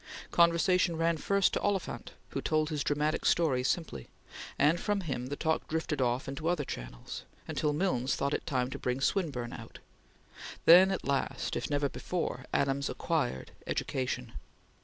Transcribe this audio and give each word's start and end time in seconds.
Conversation 0.31 0.95
ran 0.97 1.17
first 1.17 1.53
to 1.53 1.61
Oliphant 1.61 2.13
who 2.29 2.41
told 2.41 2.71
his 2.71 2.83
dramatic 2.83 3.23
story 3.23 3.63
simply, 3.63 4.07
and 4.57 4.79
from 4.79 5.01
him 5.01 5.27
the 5.27 5.35
talk 5.35 5.67
drifted 5.67 6.01
off 6.01 6.27
into 6.27 6.47
other 6.47 6.63
channels, 6.65 7.23
until 7.47 7.71
Milnes 7.71 8.15
thought 8.15 8.33
it 8.33 8.47
time 8.47 8.71
to 8.71 8.79
bring 8.79 8.99
Swinburne 8.99 9.53
out. 9.53 9.77
Then, 10.65 10.89
at 10.89 11.05
last, 11.05 11.55
if 11.55 11.69
never 11.69 11.87
before, 11.87 12.45
Adams 12.51 12.89
acquired 12.89 13.51
education. 13.67 14.31